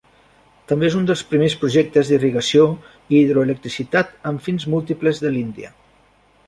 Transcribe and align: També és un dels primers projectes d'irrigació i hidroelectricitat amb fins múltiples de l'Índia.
També 0.69 0.87
és 0.87 0.95
un 0.99 1.03
dels 1.11 1.21
primers 1.33 1.55
projectes 1.65 2.09
d'irrigació 2.13 2.65
i 3.15 3.21
hidroelectricitat 3.21 4.19
amb 4.33 4.47
fins 4.49 4.69
múltiples 4.75 5.25
de 5.27 5.35
l'Índia. 5.37 5.75